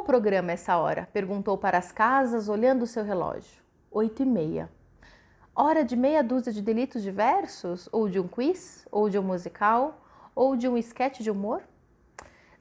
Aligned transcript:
o 0.00 0.04
programa 0.04 0.50
essa 0.50 0.78
hora? 0.78 1.08
perguntou 1.12 1.58
para 1.58 1.76
as 1.76 1.92
casas, 1.92 2.48
olhando 2.48 2.82
o 2.82 2.86
seu 2.86 3.04
relógio. 3.04 3.62
Oito 3.90 4.22
e 4.22 4.26
meia. 4.26 4.70
Hora 5.54 5.84
de 5.84 5.94
meia 5.94 6.24
dúzia 6.24 6.50
de 6.52 6.62
delitos 6.62 7.02
diversos? 7.02 7.86
Ou 7.92 8.08
de 8.08 8.18
um 8.18 8.26
quiz? 8.26 8.86
Ou 8.90 9.10
de 9.10 9.18
um 9.18 9.22
musical? 9.22 10.00
Ou 10.34 10.56
de 10.56 10.66
um 10.66 10.76
esquete 10.76 11.22
de 11.22 11.30
humor? 11.30 11.62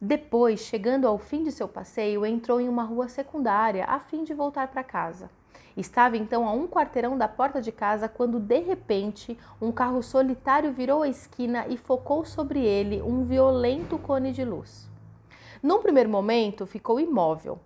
Depois, 0.02 0.60
chegando 0.60 1.08
ao 1.08 1.18
fim 1.18 1.44
de 1.44 1.52
seu 1.52 1.68
passeio, 1.68 2.26
entrou 2.26 2.60
em 2.60 2.68
uma 2.68 2.84
rua 2.84 3.08
secundária 3.08 3.86
a 3.86 4.00
fim 4.00 4.26
de 4.26 4.34
voltar 4.34 4.68
para 4.68 4.84
casa. 4.84 5.30
Estava 5.78 6.18
então 6.18 6.46
a 6.46 6.52
um 6.52 6.68
quarteirão 6.68 7.18
da 7.18 7.28
porta 7.28 7.62
de 7.62 7.72
casa 7.72 8.10
quando, 8.10 8.38
de 8.38 8.60
repente, 8.60 9.38
um 9.62 9.72
carro 9.72 10.04
solitário 10.04 10.74
virou 10.74 11.04
a 11.04 11.08
esquina 11.08 11.66
e 11.70 11.78
focou 11.78 12.26
sobre 12.26 12.60
ele 12.60 13.02
um 13.02 13.24
violento 13.24 13.98
cone 13.98 14.34
de 14.34 14.44
luz. 14.44 14.89
Num 15.62 15.82
primeiro 15.82 16.10
momento, 16.10 16.66
ficou 16.66 17.00
imóvel. 17.00 17.60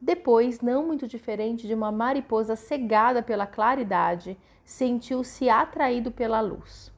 Depois, 0.00 0.60
não 0.60 0.86
muito 0.86 1.08
diferente 1.08 1.66
de 1.66 1.74
uma 1.74 1.90
mariposa 1.90 2.54
cegada 2.54 3.22
pela 3.22 3.46
claridade, 3.46 4.38
sentiu-se 4.64 5.48
atraído 5.48 6.10
pela 6.10 6.40
luz. 6.40 6.92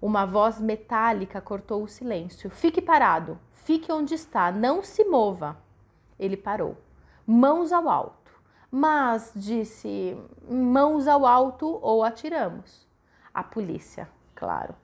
Uma 0.00 0.24
voz 0.24 0.60
metálica 0.60 1.40
cortou 1.40 1.82
o 1.82 1.88
silêncio. 1.88 2.48
Fique 2.48 2.80
parado, 2.80 3.38
fique 3.52 3.90
onde 3.90 4.14
está, 4.14 4.52
não 4.52 4.82
se 4.82 5.04
mova. 5.04 5.58
Ele 6.18 6.36
parou, 6.36 6.76
mãos 7.26 7.72
ao 7.72 7.88
alto. 7.88 8.18
Mas 8.70 9.32
disse: 9.34 10.16
mãos 10.48 11.08
ao 11.08 11.26
alto 11.26 11.78
ou 11.82 12.04
atiramos. 12.04 12.86
A 13.32 13.42
polícia, 13.42 14.08
claro. 14.34 14.74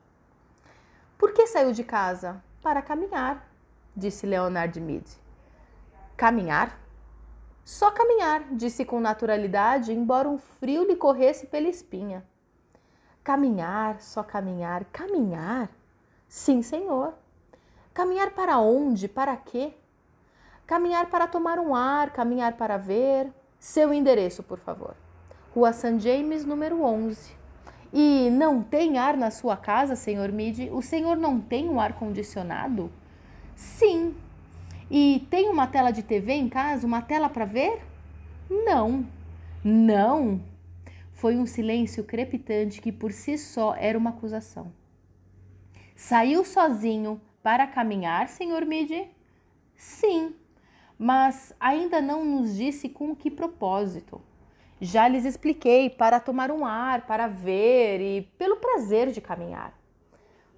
Por 1.17 1.33
que 1.33 1.47
saiu 1.47 1.73
de 1.73 1.84
casa? 1.84 2.42
Para 2.62 2.83
caminhar, 2.83 3.48
disse 3.97 4.27
Leonard 4.27 4.80
Mead. 4.80 5.05
Caminhar? 6.16 6.79
Só 7.65 7.91
caminhar, 7.91 8.45
disse 8.53 8.84
com 8.84 9.01
naturalidade, 9.01 9.93
embora 9.93 10.29
um 10.29 10.37
frio 10.37 10.84
lhe 10.84 10.97
corresse 10.97 11.47
pela 11.47 11.69
espinha. 11.69 12.25
Caminhar, 13.22 14.00
só 14.03 14.22
caminhar, 14.22 14.84
caminhar? 14.92 15.70
Sim, 16.28 16.61
senhor. 16.61 17.15
Caminhar 17.95 18.33
para 18.33 18.59
onde? 18.59 19.09
Para 19.09 19.37
quê? 19.37 19.72
Caminhar 20.67 21.06
para 21.06 21.27
tomar 21.27 21.59
um 21.59 21.75
ar, 21.75 22.11
caminhar 22.11 22.55
para 22.55 22.77
ver, 22.77 23.33
seu 23.59 23.95
endereço, 23.95 24.42
por 24.42 24.59
favor. 24.59 24.95
Rua 25.55 25.72
St. 25.72 26.00
James, 26.00 26.45
número 26.45 26.83
11. 26.83 27.33
E 27.92 28.28
não 28.31 28.62
tem 28.62 28.98
ar 28.98 29.17
na 29.17 29.31
sua 29.31 29.56
casa, 29.56 29.95
senhor 29.95 30.33
Mid? 30.33 30.69
O 30.72 30.83
senhor 30.83 31.17
não 31.17 31.41
tem 31.41 31.69
um 31.69 31.81
ar 31.81 31.92
condicionado? 31.95 32.91
Sim. 33.55 34.14
E 34.91 35.27
tem 35.30 35.48
uma 35.48 35.66
tela 35.66 35.91
de 35.91 36.02
TV 36.02 36.33
em 36.33 36.48
casa, 36.48 36.86
uma 36.86 37.02
tela 37.02 37.28
para 37.28 37.44
ver? 37.44 37.83
Não. 38.48 39.06
Não. 39.62 40.41
Foi 41.12 41.36
um 41.36 41.47
silêncio 41.47 42.05
crepitante 42.05 42.80
que 42.80 42.92
por 42.92 43.12
si 43.12 43.38
só 43.38 43.75
era 43.75 43.97
uma 43.97 44.10
acusação. 44.10 44.72
Saiu 45.97 46.44
sozinho 46.44 47.20
para 47.42 47.66
caminhar, 47.66 48.28
senhor 48.28 48.64
Mid? 48.64 49.08
Sim 49.77 50.34
mas 50.98 51.52
ainda 51.58 52.00
não 52.00 52.25
nos 52.25 52.56
disse 52.56 52.88
com 52.88 53.14
que 53.14 53.30
propósito. 53.30 54.20
Já 54.80 55.08
lhes 55.08 55.25
expliquei 55.25 55.88
para 55.88 56.20
tomar 56.20 56.50
um 56.50 56.64
ar, 56.64 57.06
para 57.06 57.27
ver 57.27 58.00
e 58.00 58.22
pelo 58.38 58.56
prazer 58.56 59.10
de 59.10 59.20
caminhar. 59.20 59.78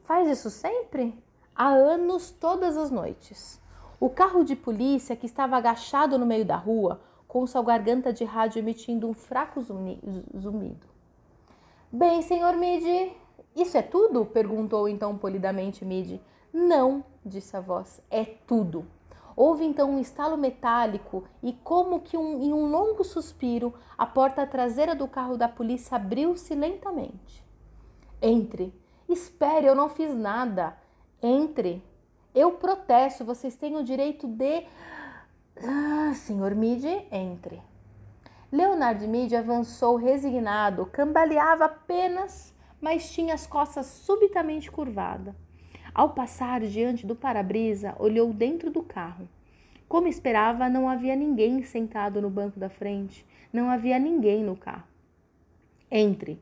Faz 0.05 0.29
isso 0.29 0.51
sempre? 0.51 1.17
Há 1.59 1.69
anos, 1.69 2.31
todas 2.31 2.77
as 2.77 2.91
noites. 2.91 3.59
O 3.99 4.11
carro 4.11 4.45
de 4.45 4.55
polícia 4.55 5.17
que 5.17 5.25
estava 5.25 5.57
agachado 5.57 6.19
no 6.19 6.27
meio 6.27 6.45
da 6.45 6.57
rua, 6.57 7.01
com 7.27 7.47
sua 7.47 7.63
garganta 7.63 8.13
de 8.13 8.25
rádio 8.25 8.59
emitindo 8.59 9.09
um 9.09 9.15
fraco 9.15 9.63
zumbido. 9.63 10.87
Bem, 11.91 12.21
senhor 12.21 12.57
Mid, 12.57 13.11
isso 13.57 13.79
é 13.79 13.81
tudo? 13.81 14.27
perguntou 14.27 14.87
então 14.87 15.17
polidamente 15.17 15.83
Mid. 15.83 16.21
Não, 16.53 17.03
disse 17.25 17.57
a 17.57 17.61
voz, 17.61 18.03
é 18.11 18.23
tudo. 18.23 18.85
Houve 19.35 19.65
então 19.65 19.93
um 19.93 19.99
estalo 19.99 20.37
metálico 20.37 21.25
e, 21.43 21.55
como 21.55 22.01
que 22.01 22.19
um, 22.19 22.43
em 22.43 22.53
um 22.53 22.71
longo 22.71 23.03
suspiro, 23.03 23.73
a 23.97 24.05
porta 24.05 24.47
traseira 24.47 24.95
do 24.95 25.09
carro 25.09 25.39
da 25.39 25.49
polícia 25.49 25.97
abriu-se 25.97 26.55
lentamente. 26.55 27.43
Entre. 28.21 28.75
Espere, 29.09 29.67
eu 29.67 29.75
não 29.75 29.89
fiz 29.89 30.15
nada. 30.15 30.77
Entre. 31.23 31.83
Eu 32.35 32.53
protesto, 32.53 33.25
vocês 33.25 33.57
têm 33.57 33.77
o 33.77 33.85
direito 33.85 34.27
de. 34.27 34.65
Ah, 35.57 36.13
senhor 36.15 36.55
Mid, 36.55 36.85
entre. 37.11 37.63
Leonard 38.53 39.07
Mid 39.07 39.33
avançou 39.33 39.97
resignado, 39.97 40.87
cambaleava 40.87 41.65
apenas, 41.65 42.55
mas 42.81 43.11
tinha 43.11 43.35
as 43.35 43.47
costas 43.47 43.87
subitamente 43.87 44.71
curvadas. 44.71 45.35
Ao 45.95 46.11
passar 46.11 46.61
diante 46.61 47.07
do 47.07 47.17
para-brisa, 47.17 47.97
olhou 47.99 48.33
dentro 48.33 48.71
do 48.71 48.83
carro. 48.83 49.27
Como 49.89 50.09
esperava, 50.09 50.69
não 50.69 50.89
havia 50.89 51.17
ninguém 51.17 51.63
sentado 51.63 52.21
no 52.21 52.29
banco 52.29 52.61
da 52.61 52.69
frente, 52.69 53.27
não 53.53 53.71
havia 53.71 53.99
ninguém 53.99 54.45
no 54.45 54.57
carro. 54.57 54.87
Entre. 55.91 56.39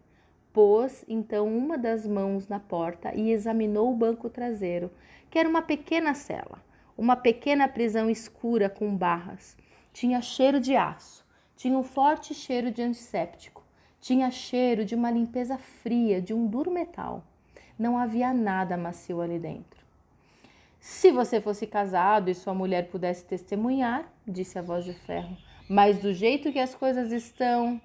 Pôs 0.54 1.04
então 1.08 1.48
uma 1.48 1.76
das 1.76 2.06
mãos 2.06 2.46
na 2.46 2.60
porta 2.60 3.12
e 3.12 3.32
examinou 3.32 3.90
o 3.90 3.96
banco 3.96 4.30
traseiro, 4.30 4.88
que 5.28 5.36
era 5.36 5.48
uma 5.48 5.60
pequena 5.60 6.14
cela, 6.14 6.62
uma 6.96 7.16
pequena 7.16 7.66
prisão 7.66 8.08
escura 8.08 8.70
com 8.70 8.96
barras. 8.96 9.56
Tinha 9.92 10.22
cheiro 10.22 10.60
de 10.60 10.76
aço, 10.76 11.26
tinha 11.56 11.76
um 11.76 11.82
forte 11.82 12.32
cheiro 12.32 12.70
de 12.70 12.82
antisséptico, 12.82 13.64
tinha 14.00 14.30
cheiro 14.30 14.84
de 14.84 14.94
uma 14.94 15.10
limpeza 15.10 15.58
fria, 15.58 16.22
de 16.22 16.32
um 16.32 16.46
duro 16.46 16.70
metal. 16.70 17.24
Não 17.76 17.98
havia 17.98 18.32
nada 18.32 18.76
macio 18.76 19.20
ali 19.20 19.40
dentro. 19.40 19.84
Se 20.78 21.10
você 21.10 21.40
fosse 21.40 21.66
casado 21.66 22.30
e 22.30 22.34
sua 22.34 22.54
mulher 22.54 22.90
pudesse 22.90 23.24
testemunhar, 23.24 24.04
disse 24.24 24.56
a 24.56 24.62
voz 24.62 24.84
de 24.84 24.92
ferro, 24.92 25.36
mas 25.68 25.98
do 25.98 26.12
jeito 26.12 26.52
que 26.52 26.60
as 26.60 26.76
coisas 26.76 27.10
estão. 27.10 27.80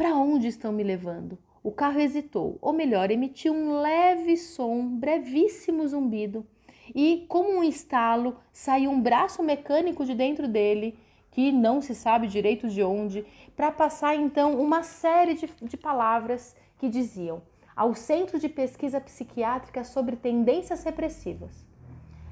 Para 0.00 0.14
onde 0.14 0.46
estão 0.46 0.72
me 0.72 0.82
levando? 0.82 1.36
O 1.62 1.70
carro 1.70 2.00
hesitou, 2.00 2.56
ou 2.62 2.72
melhor, 2.72 3.10
emitiu 3.10 3.52
um 3.52 3.82
leve 3.82 4.34
som, 4.34 4.96
brevíssimo 4.96 5.86
zumbido, 5.86 6.46
e, 6.94 7.26
como 7.28 7.50
um 7.50 7.62
estalo, 7.62 8.38
saiu 8.50 8.90
um 8.90 8.98
braço 8.98 9.42
mecânico 9.42 10.02
de 10.06 10.14
dentro 10.14 10.48
dele, 10.48 10.98
que 11.30 11.52
não 11.52 11.82
se 11.82 11.94
sabe 11.94 12.28
direito 12.28 12.66
de 12.66 12.82
onde, 12.82 13.26
para 13.54 13.70
passar 13.70 14.16
então 14.16 14.58
uma 14.58 14.82
série 14.82 15.34
de, 15.34 15.50
de 15.60 15.76
palavras 15.76 16.56
que 16.78 16.88
diziam: 16.88 17.42
ao 17.76 17.94
Centro 17.94 18.38
de 18.38 18.48
Pesquisa 18.48 19.02
Psiquiátrica 19.02 19.84
sobre 19.84 20.16
Tendências 20.16 20.82
Repressivas. 20.82 21.66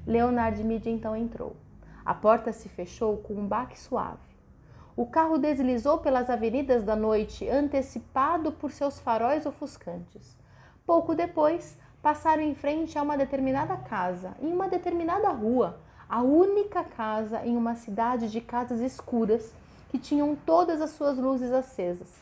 Leonard 0.07 0.63
Mead 0.63 0.89
então 0.89 1.15
entrou. 1.15 1.55
A 2.03 2.15
porta 2.15 2.51
se 2.51 2.67
fechou 2.67 3.17
com 3.17 3.35
um 3.35 3.45
baque 3.45 3.79
suave. 3.79 4.28
O 4.99 5.05
carro 5.05 5.37
deslizou 5.37 5.99
pelas 5.99 6.29
avenidas 6.29 6.83
da 6.83 6.93
noite, 6.93 7.47
antecipado 7.47 8.51
por 8.51 8.69
seus 8.69 8.99
faróis 8.99 9.45
ofuscantes. 9.45 10.35
Pouco 10.85 11.15
depois, 11.15 11.77
passaram 12.01 12.43
em 12.43 12.53
frente 12.53 12.99
a 12.99 13.01
uma 13.01 13.17
determinada 13.17 13.77
casa, 13.77 14.35
em 14.41 14.51
uma 14.51 14.67
determinada 14.67 15.29
rua, 15.29 15.79
a 16.09 16.21
única 16.21 16.83
casa 16.83 17.45
em 17.45 17.55
uma 17.55 17.75
cidade 17.75 18.29
de 18.29 18.41
casas 18.41 18.81
escuras 18.81 19.53
que 19.87 19.97
tinham 19.97 20.35
todas 20.35 20.81
as 20.81 20.89
suas 20.89 21.17
luzes 21.17 21.53
acesas. 21.53 22.13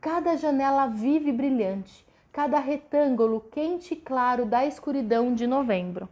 Cada 0.00 0.36
janela 0.36 0.86
viva 0.86 1.30
e 1.30 1.32
brilhante, 1.32 2.06
cada 2.30 2.60
retângulo 2.60 3.40
quente 3.40 3.94
e 3.94 3.96
claro 3.96 4.46
da 4.46 4.64
escuridão 4.64 5.34
de 5.34 5.48
novembro. 5.48 6.08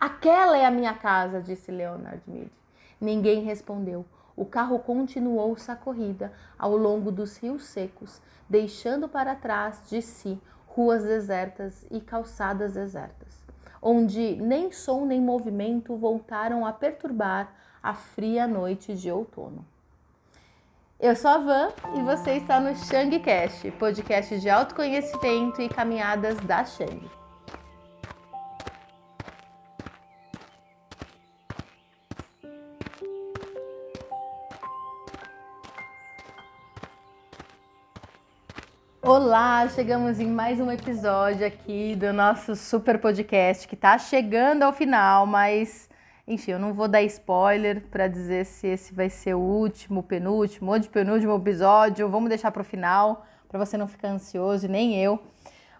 Aquela 0.00 0.56
é 0.56 0.64
a 0.64 0.70
minha 0.70 0.94
casa, 0.94 1.42
disse 1.42 1.70
Leonard 1.70 2.22
Mead. 2.26 2.50
Ninguém 2.98 3.42
respondeu. 3.42 4.06
O 4.40 4.46
carro 4.46 4.78
continuou 4.78 5.54
sua 5.58 5.76
corrida 5.76 6.32
ao 6.58 6.74
longo 6.74 7.12
dos 7.12 7.36
rios 7.36 7.66
secos, 7.66 8.22
deixando 8.48 9.06
para 9.06 9.34
trás 9.34 9.82
de 9.90 10.00
si 10.00 10.40
ruas 10.66 11.02
desertas 11.04 11.86
e 11.90 12.00
calçadas 12.00 12.72
desertas, 12.72 13.44
onde 13.82 14.36
nem 14.36 14.72
som 14.72 15.04
nem 15.04 15.20
movimento 15.20 15.94
voltaram 15.94 16.64
a 16.64 16.72
perturbar 16.72 17.52
a 17.82 17.92
fria 17.92 18.48
noite 18.48 18.94
de 18.94 19.12
outono. 19.12 19.62
Eu 20.98 21.14
sou 21.14 21.30
a 21.30 21.36
Van 21.36 21.68
e 21.98 22.00
você 22.00 22.36
está 22.36 22.58
no 22.58 22.74
Shangcast, 22.74 23.70
podcast 23.72 24.40
de 24.40 24.48
autoconhecimento 24.48 25.60
e 25.60 25.68
caminhadas 25.68 26.40
da 26.40 26.64
Shang. 26.64 27.19
Olá, 39.12 39.66
chegamos 39.66 40.20
em 40.20 40.28
mais 40.28 40.60
um 40.60 40.70
episódio 40.70 41.44
aqui 41.44 41.96
do 41.96 42.12
nosso 42.12 42.54
super 42.54 42.96
podcast 42.96 43.66
que 43.66 43.74
está 43.74 43.98
chegando 43.98 44.62
ao 44.62 44.72
final, 44.72 45.26
mas 45.26 45.90
Enfim, 46.28 46.52
eu 46.52 46.60
não 46.60 46.72
vou 46.72 46.86
dar 46.86 47.02
spoiler 47.02 47.82
para 47.90 48.06
dizer 48.06 48.46
se 48.46 48.68
esse 48.68 48.94
vai 48.94 49.10
ser 49.10 49.34
o 49.34 49.40
último, 49.40 50.00
penúltimo 50.00 50.70
ou 50.70 50.78
de 50.78 50.88
penúltimo 50.88 51.34
episódio. 51.34 52.08
Vamos 52.08 52.28
deixar 52.28 52.52
para 52.52 52.62
o 52.62 52.64
final, 52.64 53.26
para 53.48 53.58
você 53.58 53.76
não 53.76 53.88
ficar 53.88 54.10
ansioso, 54.10 54.68
nem 54.68 54.96
eu. 55.02 55.20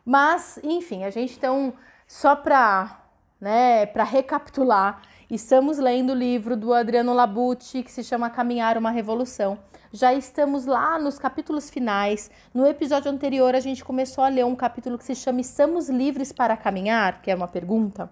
Mas, 0.04 0.58
enfim, 0.64 1.04
a 1.04 1.10
gente 1.10 1.36
então, 1.36 1.72
só 2.08 2.34
para 2.34 3.00
né, 3.40 3.86
para 3.86 4.02
recapitular, 4.02 5.02
estamos 5.30 5.78
lendo 5.78 6.10
o 6.10 6.14
livro 6.14 6.56
do 6.56 6.72
Adriano 6.74 7.14
Labucci 7.14 7.82
que 7.82 7.92
se 7.92 8.02
chama 8.02 8.28
Caminhar 8.28 8.76
uma 8.76 8.90
Revolução. 8.90 9.58
Já 9.92 10.12
estamos 10.12 10.66
lá 10.66 10.98
nos 10.98 11.18
capítulos 11.18 11.70
finais. 11.70 12.30
No 12.52 12.66
episódio 12.66 13.10
anterior, 13.10 13.54
a 13.54 13.60
gente 13.60 13.84
começou 13.84 14.24
a 14.24 14.28
ler 14.28 14.44
um 14.44 14.56
capítulo 14.56 14.98
que 14.98 15.04
se 15.04 15.14
chama 15.14 15.40
Estamos 15.40 15.88
Livres 15.88 16.32
para 16.32 16.56
Caminhar, 16.56 17.22
que 17.22 17.30
é 17.30 17.34
uma 17.34 17.48
pergunta 17.48 18.10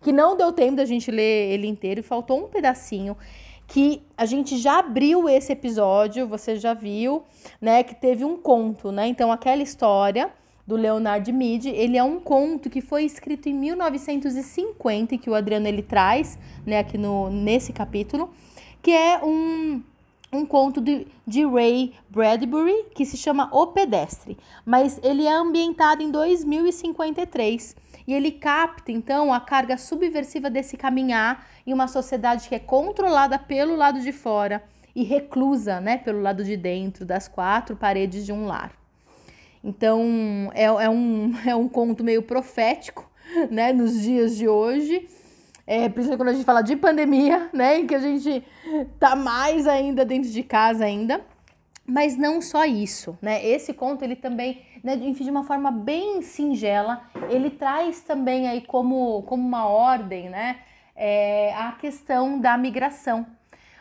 que 0.00 0.12
não 0.12 0.36
deu 0.36 0.52
tempo 0.52 0.76
da 0.76 0.84
gente 0.84 1.10
ler 1.10 1.52
ele 1.52 1.66
inteiro 1.66 2.00
e 2.00 2.02
faltou 2.02 2.44
um 2.44 2.48
pedacinho 2.48 3.16
que 3.66 4.02
a 4.16 4.24
gente 4.24 4.56
já 4.56 4.78
abriu 4.78 5.28
esse 5.28 5.52
episódio, 5.52 6.26
você 6.26 6.56
já 6.56 6.72
viu, 6.72 7.22
né, 7.60 7.82
que 7.82 7.94
teve 7.94 8.24
um 8.24 8.36
conto, 8.36 8.90
né? 8.90 9.06
Então 9.06 9.30
aquela 9.30 9.62
história 9.62 10.30
do 10.68 10.76
Leonard 10.76 11.32
Mead, 11.32 11.66
ele 11.70 11.96
é 11.96 12.04
um 12.04 12.20
conto 12.20 12.68
que 12.68 12.82
foi 12.82 13.04
escrito 13.04 13.48
em 13.48 13.54
1950 13.54 15.14
e 15.14 15.18
que 15.18 15.30
o 15.30 15.34
Adriano 15.34 15.66
ele 15.66 15.80
traz, 15.80 16.38
né, 16.66 16.80
aqui 16.80 16.98
no 16.98 17.30
nesse 17.30 17.72
capítulo, 17.72 18.28
que 18.82 18.90
é 18.90 19.18
um 19.24 19.82
um 20.30 20.44
conto 20.44 20.78
de, 20.78 21.06
de 21.26 21.42
Ray 21.46 21.94
Bradbury 22.10 22.90
que 22.94 23.06
se 23.06 23.16
chama 23.16 23.48
O 23.50 23.68
Pedestre, 23.68 24.36
mas 24.62 25.00
ele 25.02 25.24
é 25.24 25.32
ambientado 25.32 26.02
em 26.02 26.10
2053 26.10 27.74
e 28.06 28.12
ele 28.12 28.32
capta 28.32 28.92
então 28.92 29.32
a 29.32 29.40
carga 29.40 29.78
subversiva 29.78 30.50
desse 30.50 30.76
caminhar 30.76 31.46
em 31.66 31.72
uma 31.72 31.88
sociedade 31.88 32.46
que 32.46 32.54
é 32.54 32.58
controlada 32.58 33.38
pelo 33.38 33.74
lado 33.74 34.02
de 34.02 34.12
fora 34.12 34.62
e 34.94 35.02
reclusa, 35.02 35.80
né, 35.80 35.96
pelo 35.96 36.20
lado 36.20 36.44
de 36.44 36.58
dentro 36.58 37.06
das 37.06 37.26
quatro 37.26 37.74
paredes 37.74 38.26
de 38.26 38.32
um 38.32 38.44
lar. 38.44 38.77
Então 39.62 40.50
é, 40.54 40.64
é 40.64 40.90
um, 40.90 41.34
é 41.46 41.54
um 41.54 41.68
conto 41.68 42.04
meio 42.04 42.22
profético, 42.22 43.08
né, 43.50 43.72
nos 43.72 44.00
dias 44.00 44.36
de 44.36 44.48
hoje. 44.48 45.08
É, 45.66 45.86
principalmente 45.88 46.16
quando 46.16 46.28
a 46.28 46.32
gente 46.32 46.44
fala 46.46 46.62
de 46.62 46.76
pandemia, 46.76 47.50
né, 47.52 47.80
em 47.80 47.86
que 47.86 47.94
a 47.94 47.98
gente 47.98 48.42
tá 48.98 49.14
mais 49.14 49.66
ainda 49.66 50.02
dentro 50.02 50.30
de 50.30 50.42
casa 50.42 50.84
ainda. 50.84 51.20
Mas 51.86 52.16
não 52.18 52.42
só 52.42 52.66
isso, 52.66 53.18
né? 53.20 53.42
Esse 53.46 53.72
conto 53.72 54.02
ele 54.02 54.14
também, 54.14 54.62
né, 54.84 54.94
enfim, 54.94 55.24
de 55.24 55.30
uma 55.30 55.44
forma 55.44 55.70
bem 55.70 56.20
singela, 56.20 57.02
ele 57.30 57.48
traz 57.48 58.02
também 58.02 58.46
aí 58.46 58.60
como, 58.60 59.22
como 59.22 59.46
uma 59.46 59.66
ordem, 59.66 60.28
né, 60.28 60.58
é, 60.94 61.54
a 61.54 61.72
questão 61.72 62.38
da 62.38 62.58
migração. 62.58 63.26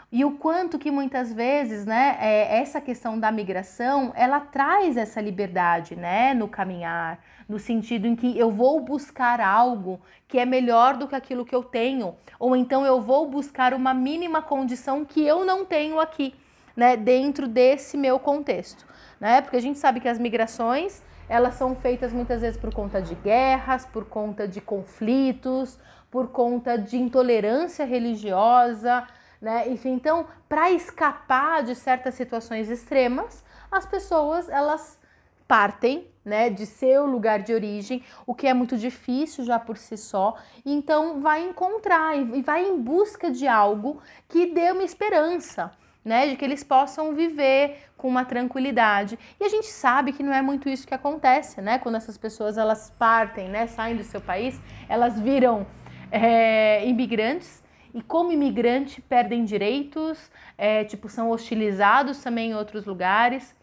E 0.10 0.24
o 0.24 0.32
quanto 0.32 0.80
que 0.80 0.90
muitas 0.90 1.34
vezes, 1.34 1.86
né, 1.86 2.18
é, 2.22 2.60
essa 2.62 2.80
questão 2.80 3.20
da 3.20 3.30
migração, 3.30 4.14
ela 4.16 4.40
traz 4.40 4.96
essa 4.96 5.20
liberdade, 5.20 5.98
né, 5.98 6.34
no 6.34 6.48
caminhar, 6.48 7.20
no 7.48 7.60
sentido 7.60 8.08
em 8.08 8.16
que 8.16 8.38
eu 8.40 8.50
vou 8.50 8.80
buscar 8.80 9.42
algo 9.42 10.00
que 10.26 10.40
é 10.40 10.46
melhor 10.46 10.96
do 10.96 11.08
que 11.08 11.16
aquilo 11.16 11.46
que 11.46 11.54
eu 11.54 11.64
tenho, 11.64 12.16
ou 12.40 12.56
então 12.56 12.86
eu 12.86 13.02
vou 13.02 13.30
buscar 13.30 13.74
uma 13.74 13.94
mínima 13.94 14.42
condição 14.42 15.04
que 15.04 15.26
eu 15.26 15.44
não 15.44 15.66
tenho 15.66 16.00
aqui 16.00 16.34
né, 16.76 16.96
dentro 16.96 17.48
desse 17.48 17.98
meu 17.98 18.18
contexto, 18.18 18.86
né? 19.20 19.42
Porque 19.42 19.58
a 19.58 19.62
gente 19.62 19.80
sabe 19.80 20.00
que 20.00 20.08
as 20.08 20.20
migrações 20.20 21.02
elas 21.28 21.56
são 21.56 21.76
feitas 21.76 22.14
muitas 22.14 22.42
vezes 22.42 22.58
por 22.58 22.74
conta 22.74 23.02
de 23.02 23.14
guerras, 23.16 23.86
por 23.86 24.06
conta 24.06 24.48
de 24.48 24.62
conflitos, 24.62 25.78
por 26.10 26.30
conta 26.30 26.78
de 26.78 26.98
intolerância 26.98 27.84
religiosa, 27.84 29.06
né? 29.42 29.70
Enfim, 29.70 29.94
então, 29.94 30.28
para 30.48 30.72
escapar 30.72 31.64
de 31.64 31.76
certas 31.76 32.16
situações 32.16 32.70
extremas, 32.70 33.44
as 33.72 33.86
pessoas 33.86 34.50
elas 34.50 35.00
partem, 35.48 36.08
né, 36.26 36.50
de 36.50 36.66
seu 36.66 37.06
lugar 37.06 37.40
de 37.40 37.54
origem, 37.54 38.04
o 38.26 38.36
que 38.36 38.48
é 38.48 38.54
muito 38.54 38.78
difícil 38.78 39.46
já 39.46 39.58
por 39.58 39.78
si 39.78 39.96
só. 39.96 40.36
Então, 40.66 41.22
vai 41.22 41.42
encontrar 41.48 42.18
e 42.18 42.42
vai 42.42 42.68
em 42.68 42.82
busca 42.82 43.32
de 43.32 43.48
algo 43.48 44.02
que 44.28 44.48
dê 44.48 44.72
uma 44.72 44.84
esperança 44.84 45.72
né, 46.08 46.28
de 46.28 46.38
que 46.38 46.46
eles 46.46 46.64
possam 46.64 47.14
viver 47.14 47.80
com 47.98 48.08
uma 48.08 48.24
tranquilidade. 48.24 49.20
E 49.38 49.44
a 49.44 49.50
gente 49.50 49.68
sabe 49.68 50.14
que 50.14 50.24
não 50.24 50.34
é 50.34 50.42
muito 50.42 50.70
isso 50.70 50.88
que 50.88 50.94
acontece, 50.94 51.62
né? 51.62 51.78
Quando 51.80 51.96
essas 51.96 52.18
pessoas 52.18 52.58
elas 52.58 52.94
partem, 52.98 53.50
né, 53.50 53.68
saem 53.68 53.98
do 53.98 54.04
seu 54.06 54.22
país, 54.22 54.58
elas 54.88 55.20
viram 55.20 55.68
é, 56.10 56.88
imigrantes 56.88 57.62
e 57.94 58.02
como 58.02 58.32
imigrante 58.32 59.02
perdem 59.02 59.44
direitos, 59.44 60.32
é, 60.58 60.84
tipo 60.84 61.10
são 61.10 61.30
hostilizados 61.30 62.22
também 62.22 62.52
em 62.52 62.56
outros 62.56 62.86
lugares. 62.86 63.56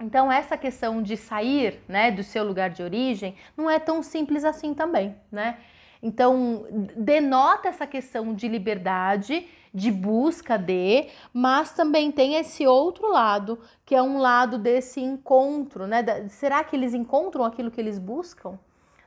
Então 0.00 0.30
essa 0.30 0.56
questão 0.56 1.02
de 1.02 1.16
sair, 1.16 1.80
né, 1.88 2.10
do 2.10 2.22
seu 2.22 2.44
lugar 2.44 2.70
de 2.70 2.82
origem 2.82 3.34
não 3.56 3.68
é 3.68 3.78
tão 3.78 4.02
simples 4.02 4.44
assim 4.44 4.74
também, 4.74 5.16
né? 5.30 5.58
Então 6.02 6.66
denota 6.96 7.68
essa 7.68 7.86
questão 7.86 8.32
de 8.32 8.46
liberdade 8.46 9.48
de 9.72 9.90
busca 9.90 10.56
de, 10.56 11.08
mas 11.32 11.72
também 11.72 12.10
tem 12.10 12.34
esse 12.34 12.66
outro 12.66 13.10
lado, 13.10 13.58
que 13.84 13.94
é 13.94 14.02
um 14.02 14.18
lado 14.18 14.58
desse 14.58 15.00
encontro, 15.00 15.86
né? 15.86 16.04
será 16.28 16.64
que 16.64 16.74
eles 16.74 16.94
encontram 16.94 17.44
aquilo 17.44 17.70
que 17.70 17.80
eles 17.80 17.98
buscam? 17.98 18.58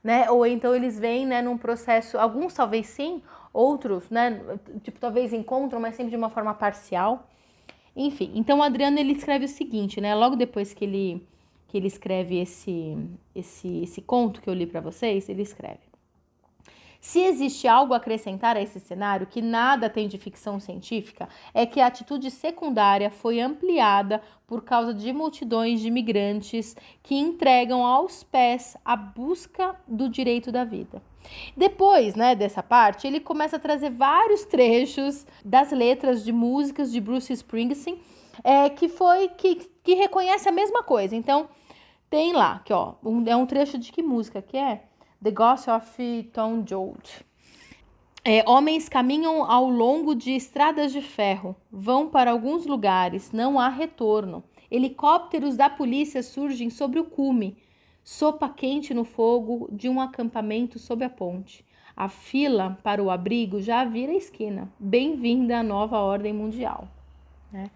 Né? 0.03 0.29
Ou 0.31 0.45
então 0.45 0.75
eles 0.75 0.99
vêm, 0.99 1.27
né, 1.27 1.41
num 1.41 1.57
processo, 1.57 2.17
alguns 2.17 2.53
talvez 2.53 2.87
sim, 2.87 3.21
outros, 3.53 4.09
né, 4.09 4.39
tipo, 4.83 4.99
talvez 4.99 5.33
encontram, 5.33 5.79
mas 5.79 5.95
sempre 5.95 6.11
de 6.11 6.17
uma 6.17 6.29
forma 6.29 6.53
parcial. 6.53 7.27
Enfim, 7.95 8.31
então 8.35 8.59
o 8.59 8.63
Adriano 8.63 8.99
ele 8.99 9.13
escreve 9.13 9.45
o 9.45 9.49
seguinte, 9.49 9.99
né? 9.99 10.15
Logo 10.15 10.35
depois 10.35 10.73
que 10.73 10.85
ele 10.85 11.27
que 11.67 11.77
ele 11.77 11.87
escreve 11.87 12.37
esse 12.37 12.97
esse 13.35 13.83
esse 13.83 14.01
conto 14.01 14.41
que 14.41 14.49
eu 14.49 14.53
li 14.53 14.65
para 14.65 14.81
vocês, 14.81 15.27
ele 15.27 15.41
escreve: 15.41 15.91
se 17.01 17.19
existe 17.19 17.67
algo 17.67 17.93
a 17.93 17.97
acrescentar 17.97 18.55
a 18.55 18.61
esse 18.61 18.79
cenário 18.79 19.25
que 19.25 19.41
nada 19.41 19.89
tem 19.89 20.07
de 20.07 20.19
ficção 20.19 20.59
científica, 20.59 21.27
é 21.51 21.65
que 21.65 21.81
a 21.81 21.87
atitude 21.87 22.29
secundária 22.29 23.09
foi 23.09 23.41
ampliada 23.41 24.21
por 24.45 24.63
causa 24.63 24.93
de 24.93 25.11
multidões 25.11 25.81
de 25.81 25.87
imigrantes 25.87 26.75
que 27.01 27.15
entregam 27.15 27.83
aos 27.83 28.23
pés 28.23 28.77
a 28.85 28.95
busca 28.95 29.75
do 29.87 30.07
direito 30.07 30.51
da 30.51 30.63
vida. 30.63 31.01
Depois, 31.55 32.15
né, 32.15 32.35
dessa 32.35 32.63
parte, 32.63 33.07
ele 33.07 33.19
começa 33.19 33.55
a 33.55 33.59
trazer 33.59 33.89
vários 33.89 34.45
trechos 34.45 35.25
das 35.43 35.71
letras 35.71 36.23
de 36.23 36.31
músicas 36.31 36.91
de 36.91 36.99
Bruce 36.99 37.31
Springsteen, 37.33 37.99
é, 38.43 38.69
que 38.69 38.87
foi 38.87 39.29
que, 39.29 39.55
que 39.83 39.93
reconhece 39.95 40.47
a 40.47 40.51
mesma 40.51 40.83
coisa. 40.83 41.15
Então, 41.15 41.49
tem 42.09 42.33
lá, 42.33 42.59
que 42.65 42.73
ó, 42.73 42.95
um, 43.03 43.23
é 43.27 43.35
um 43.35 43.45
trecho 43.45 43.77
de 43.77 43.91
que 43.91 44.03
música 44.03 44.41
que 44.41 44.57
é? 44.57 44.83
The 45.23 45.31
Ghost 45.31 45.69
of 45.69 46.29
Tom 46.33 46.63
Joad. 46.67 47.25
É, 48.23 48.43
homens 48.47 48.87
caminham 48.87 49.43
ao 49.43 49.67
longo 49.67 50.13
de 50.13 50.31
estradas 50.35 50.91
de 50.91 51.01
ferro, 51.01 51.55
vão 51.71 52.07
para 52.07 52.29
alguns 52.29 52.67
lugares, 52.67 53.31
não 53.31 53.59
há 53.59 53.67
retorno. 53.67 54.43
Helicópteros 54.69 55.55
da 55.55 55.69
polícia 55.69 56.21
surgem 56.21 56.69
sobre 56.69 56.99
o 56.99 57.03
cume, 57.03 57.57
sopa 58.03 58.49
quente 58.49 58.93
no 58.93 59.03
fogo 59.03 59.69
de 59.71 59.87
um 59.89 59.99
acampamento 59.99 60.79
sob 60.79 61.03
a 61.03 61.09
ponte. 61.09 61.65
A 61.95 62.09
fila 62.09 62.77
para 62.83 63.03
o 63.03 63.11
abrigo 63.11 63.61
já 63.61 63.83
vira 63.83 64.13
esquina. 64.13 64.71
Bem-vinda 64.79 65.59
à 65.59 65.63
nova 65.63 65.97
ordem 65.99 66.33
mundial. 66.33 66.87
Né? 67.51 67.69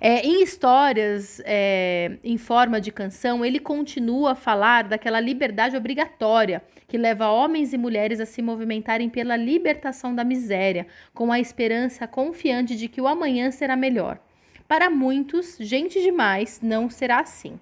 É, 0.00 0.26
em 0.26 0.42
histórias 0.42 1.42
é, 1.44 2.18
em 2.24 2.38
forma 2.38 2.80
de 2.80 2.90
canção, 2.90 3.44
ele 3.44 3.58
continua 3.58 4.32
a 4.32 4.34
falar 4.34 4.84
daquela 4.84 5.20
liberdade 5.20 5.76
obrigatória 5.76 6.62
que 6.88 6.96
leva 6.96 7.28
homens 7.28 7.72
e 7.72 7.78
mulheres 7.78 8.18
a 8.18 8.26
se 8.26 8.40
movimentarem 8.42 9.08
pela 9.08 9.36
libertação 9.36 10.14
da 10.14 10.24
miséria, 10.24 10.86
com 11.14 11.30
a 11.30 11.38
esperança 11.38 12.06
confiante 12.06 12.74
de 12.74 12.88
que 12.88 13.00
o 13.00 13.06
amanhã 13.06 13.50
será 13.50 13.76
melhor. 13.76 14.18
Para 14.66 14.90
muitos, 14.90 15.56
gente 15.58 16.00
demais 16.00 16.60
não 16.62 16.88
será 16.88 17.20
assim. 17.20 17.60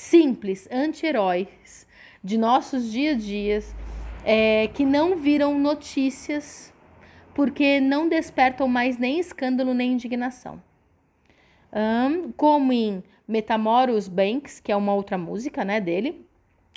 Simples 0.00 0.66
anti-heróis 0.72 1.86
de 2.24 2.38
nossos 2.38 2.90
dia 2.90 3.12
a 3.12 3.14
dias 3.14 3.76
é, 4.24 4.66
que 4.68 4.82
não 4.82 5.14
viram 5.14 5.58
notícias 5.58 6.72
porque 7.34 7.80
não 7.82 8.08
despertam 8.08 8.66
mais 8.66 8.96
nem 8.96 9.20
escândalo 9.20 9.74
nem 9.74 9.92
indignação. 9.92 10.60
Um, 11.70 12.32
como 12.32 12.72
em 12.72 13.04
Metamoros 13.28 14.08
Banks, 14.08 14.58
que 14.58 14.72
é 14.72 14.76
uma 14.76 14.94
outra 14.94 15.18
música 15.18 15.66
né, 15.66 15.78
dele, 15.78 16.26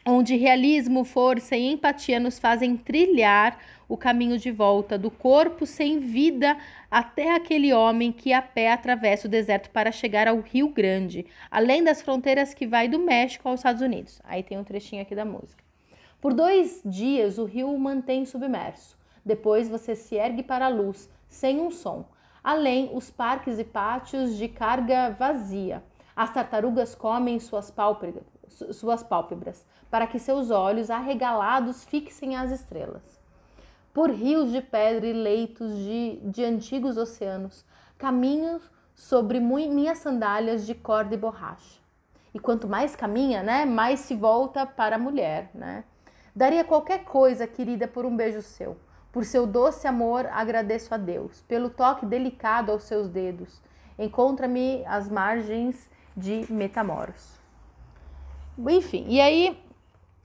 onde 0.05 0.35
realismo, 0.35 1.03
força 1.03 1.55
e 1.55 1.71
empatia 1.71 2.19
nos 2.19 2.37
fazem 2.37 2.75
trilhar 2.75 3.57
o 3.87 3.95
caminho 3.95 4.37
de 4.37 4.51
volta 4.51 4.97
do 4.97 5.09
corpo 5.09 5.65
sem 5.65 5.99
vida 5.99 6.57
até 6.89 7.35
aquele 7.35 7.73
homem 7.73 8.11
que 8.11 8.33
a 8.33 8.41
pé 8.41 8.71
atravessa 8.71 9.27
o 9.27 9.31
deserto 9.31 9.69
para 9.69 9.91
chegar 9.91 10.27
ao 10.27 10.39
Rio 10.39 10.69
Grande, 10.69 11.25
além 11.49 11.83
das 11.83 12.01
fronteiras 12.01 12.53
que 12.53 12.67
vai 12.67 12.87
do 12.87 12.99
México 12.99 13.47
aos 13.47 13.59
Estados 13.59 13.81
Unidos. 13.81 14.21
Aí 14.23 14.43
tem 14.43 14.57
um 14.57 14.63
trechinho 14.63 15.01
aqui 15.01 15.15
da 15.15 15.25
música. 15.25 15.63
Por 16.19 16.33
dois 16.33 16.81
dias 16.85 17.37
o 17.37 17.45
rio 17.45 17.77
mantém 17.77 18.25
submerso. 18.25 18.97
Depois 19.25 19.69
você 19.69 19.95
se 19.95 20.15
ergue 20.15 20.43
para 20.43 20.65
a 20.65 20.69
luz, 20.69 21.09
sem 21.27 21.59
um 21.59 21.71
som. 21.71 22.05
Além 22.43 22.89
os 22.93 23.09
parques 23.09 23.57
e 23.57 23.63
pátios 23.63 24.37
de 24.37 24.47
carga 24.47 25.11
vazia. 25.11 25.83
As 26.15 26.33
tartarugas 26.33 26.93
comem 26.93 27.39
suas 27.39 27.71
pálpebras, 27.71 28.25
suas 28.71 29.03
pálpebras 29.03 29.65
para 29.89 30.07
que 30.07 30.17
seus 30.17 30.49
olhos 30.49 30.89
arregalados 30.89 31.83
fixem 31.83 32.35
as 32.35 32.51
estrelas. 32.51 33.21
Por 33.93 34.09
rios 34.09 34.51
de 34.51 34.61
pedra 34.61 35.05
e 35.05 35.13
leitos 35.13 35.77
de, 35.77 36.19
de 36.23 36.43
antigos 36.43 36.97
oceanos, 36.97 37.63
caminho 37.97 38.59
sobre 38.95 39.39
minhas 39.39 39.99
sandálias 39.99 40.65
de 40.65 40.73
corda 40.73 41.13
e 41.13 41.17
borracha. 41.17 41.79
E 42.33 42.39
quanto 42.39 42.67
mais 42.67 42.95
caminha, 42.95 43.43
né, 43.43 43.65
mais 43.65 43.99
se 43.99 44.15
volta 44.15 44.65
para 44.65 44.95
a 44.95 44.99
mulher, 44.99 45.51
né? 45.53 45.83
Daria 46.35 46.63
qualquer 46.63 47.03
coisa, 47.03 47.45
querida, 47.45 47.87
por 47.87 48.05
um 48.05 48.17
beijo 48.17 48.41
seu. 48.41 48.75
Por 49.11 49.23
seu 49.23 49.45
doce 49.45 49.87
amor, 49.87 50.25
agradeço 50.31 50.91
a 50.95 50.97
Deus. 50.97 51.43
Pelo 51.43 51.69
toque 51.69 52.07
delicado 52.07 52.71
aos 52.71 52.83
seus 52.85 53.07
dedos. 53.07 53.61
Encontra-me 53.99 54.83
às 54.87 55.07
margens 55.07 55.87
de 56.17 56.51
Metamoros. 56.51 57.42
Enfim, 58.57 59.05
e 59.07 59.19
aí 59.19 59.57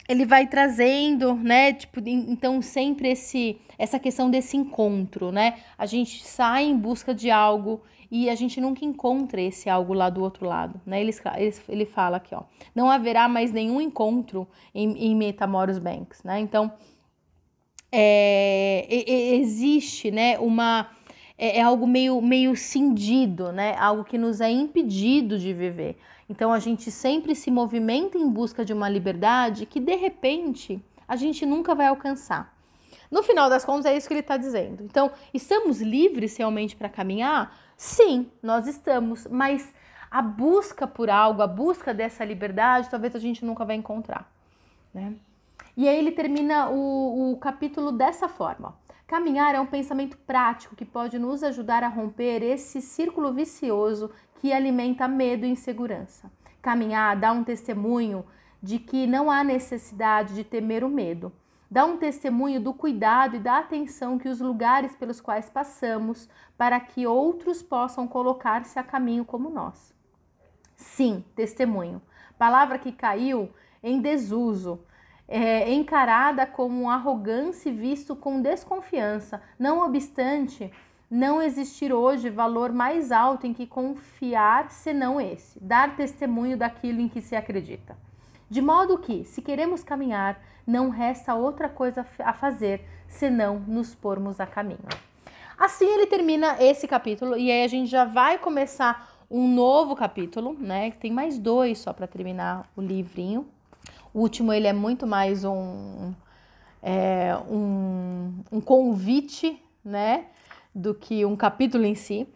ele 0.09 0.25
vai 0.25 0.47
trazendo, 0.47 1.35
né? 1.35 1.73
Tipo, 1.73 2.01
então 2.07 2.63
sempre 2.63 3.11
esse 3.11 3.61
essa 3.79 3.99
questão 3.99 4.31
desse 4.31 4.57
encontro, 4.57 5.31
né? 5.31 5.59
A 5.77 5.87
gente 5.87 6.25
sai 6.25 6.65
em 6.65 6.77
busca 6.77 7.15
de 7.15 7.31
algo 7.31 7.83
e 8.11 8.31
a 8.31 8.35
gente 8.35 8.61
nunca 8.61 8.85
encontra 8.85 9.41
esse 9.41 9.69
algo 9.69 9.93
lá 9.93 10.09
do 10.09 10.23
outro 10.23 10.47
lado, 10.47 10.81
né? 10.85 11.01
Ele, 11.01 11.15
ele 11.69 11.85
fala 11.85 12.17
aqui, 12.17 12.35
ó, 12.35 12.43
não 12.75 12.91
haverá 12.91 13.29
mais 13.29 13.53
nenhum 13.53 13.81
encontro 13.81 14.49
em, 14.75 15.11
em 15.11 15.15
Metamoros 15.15 15.79
Banks, 15.79 16.23
né? 16.25 16.41
Então, 16.41 16.73
é, 17.93 18.87
existe, 19.37 20.11
né, 20.11 20.39
uma... 20.39 20.91
É, 21.39 21.59
é 21.59 21.63
algo 21.63 21.87
meio, 21.87 22.21
meio 22.21 22.57
cindido, 22.57 23.53
né? 23.53 23.77
Algo 23.79 24.05
que 24.05 24.19
nos 24.19 24.41
é 24.41 24.51
impedido 24.51 25.39
de 25.39 25.55
viver. 25.55 25.97
Então, 26.29 26.53
a 26.53 26.59
gente 26.59 26.91
sempre 26.91 27.35
se 27.35 27.51
movimenta 27.51 28.19
em 28.19 28.29
busca 28.29 28.65
de 28.65 28.73
uma 28.73 28.89
liberdade 28.89 29.65
que, 29.65 29.81
de 29.81 29.95
repente, 29.95 30.83
a 31.07 31.17
gente 31.17 31.47
nunca 31.47 31.75
vai 31.75 31.87
alcançar. 31.87 32.55
No 33.11 33.23
final 33.23 33.49
das 33.49 33.65
contas, 33.65 33.87
é 33.87 33.97
isso 33.97 34.07
que 34.07 34.13
ele 34.13 34.21
está 34.21 34.37
dizendo. 34.37 34.83
Então, 34.83 35.11
estamos 35.33 35.81
livres 35.81 36.37
realmente 36.37 36.77
para 36.77 36.89
caminhar? 36.89 37.57
Sim, 37.77 38.29
nós 38.43 38.67
estamos, 38.67 39.27
mas 39.31 39.73
a 40.11 40.21
busca 40.21 40.87
por 40.87 41.09
algo, 41.09 41.41
a 41.41 41.47
busca 41.47 41.95
dessa 41.95 42.25
liberdade, 42.25 42.91
talvez 42.91 43.15
a 43.15 43.19
gente 43.19 43.45
nunca 43.45 43.65
vai 43.65 43.77
encontrar. 43.77 44.31
Né? 44.93 45.15
E 45.77 45.89
aí 45.89 45.97
ele 45.97 46.11
termina 46.11 46.69
o, 46.69 47.33
o 47.33 47.37
capítulo 47.37 47.93
dessa 47.93 48.29
forma. 48.29 48.75
Caminhar 49.09 49.57
é 49.57 49.61
um 49.61 49.67
pensamento 49.67 50.17
prático 50.19 50.77
que 50.77 50.85
pode 50.85 51.19
nos 51.19 51.43
ajudar 51.43 51.83
a 51.83 51.89
romper 51.89 52.45
esse 52.45 52.81
círculo 52.81 53.33
vicioso 53.33 54.13
que 54.37 54.53
alimenta 54.53 55.09
medo 55.09 55.45
e 55.45 55.51
insegurança. 55.51 56.31
Caminhar 56.63 57.17
dá 57.17 57.33
um 57.33 57.43
testemunho 57.43 58.25
de 58.63 58.79
que 58.79 59.05
não 59.05 59.29
há 59.29 59.43
necessidade 59.43 60.37
de 60.37 60.45
temer 60.45 60.85
o 60.85 60.89
medo 60.89 61.33
dá 61.71 61.85
um 61.85 61.97
testemunho 61.97 62.61
do 62.61 62.73
cuidado 62.73 63.37
e 63.37 63.39
da 63.39 63.59
atenção 63.59 64.19
que 64.19 64.29
os 64.29 64.41
lugares 64.41 64.97
pelos 64.97 65.21
quais 65.21 65.51
passamos 65.51 66.29
para 66.57 66.81
que 66.81 67.07
outros 67.07 67.63
possam 67.63 68.09
colocar-se 68.09 68.79
a 68.79 68.83
caminho 68.83 69.25
como 69.25 69.51
nós. 69.51 69.95
Sim, 70.77 71.25
testemunho. 71.35 72.01
Palavra 72.39 72.79
que 72.79 72.93
caiu 72.93 73.51
em 73.83 74.01
desuso, 74.01 74.81
é, 75.29 75.71
encarada 75.71 76.47
como 76.47 76.91
arrogância 76.91 77.69
e 77.69 77.73
visto 77.73 78.17
com 78.17 78.41
desconfiança. 78.41 79.43
Não 79.59 79.85
obstante, 79.85 80.73
não 81.11 81.43
existir 81.43 81.93
hoje 81.93 82.31
valor 82.31 82.73
mais 82.73 83.13
alto 83.13 83.47
em 83.47 83.53
que 83.53 83.67
confiar 83.67 84.71
senão 84.71 85.21
esse, 85.21 85.63
dar 85.63 85.95
testemunho 85.97 86.57
daquilo 86.57 87.01
em 87.01 87.09
que 87.09 87.21
se 87.21 87.37
acredita. 87.37 87.97
De 88.49 88.63
modo 88.63 88.99
que, 88.99 89.25
se 89.25 89.43
queremos 89.43 89.85
caminhar, 89.85 90.41
não 90.67 90.89
resta 90.89 91.35
outra 91.35 91.69
coisa 91.69 92.07
a 92.19 92.33
fazer 92.33 92.83
senão 93.07 93.59
nos 93.67 93.95
pormos 93.95 94.41
a 94.41 94.47
caminho. 94.47 94.79
Assim 95.59 95.87
ele 95.87 96.07
termina 96.07 96.57
esse 96.63 96.87
capítulo 96.87 97.37
e 97.37 97.51
aí 97.51 97.65
a 97.65 97.69
gente 97.69 97.91
já 97.91 98.05
vai 98.05 98.39
começar 98.39 99.19
um 99.31 99.47
novo 99.49 99.95
capítulo, 99.95 100.57
né? 100.59 100.93
Tem 100.93 101.11
mais 101.11 101.39
dois 101.39 101.79
só 101.79 101.93
para 101.93 102.07
terminar 102.07 102.71
o 102.77 102.81
livrinho. 102.81 103.47
O 104.13 104.21
último 104.21 104.53
ele 104.53 104.67
é 104.67 104.73
muito 104.73 105.07
mais 105.07 105.45
um, 105.45 106.13
é, 106.83 107.37
um, 107.51 108.33
um 108.51 108.61
convite, 108.61 109.63
né? 109.85 110.27
Do 110.75 110.95
que 110.95 111.25
um 111.25 111.37
capítulo 111.37 111.85
em 111.85 111.95
si. 111.95 112.27